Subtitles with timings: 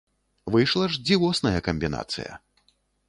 [0.53, 2.33] Выйшла ж дзівосная камбінацыя.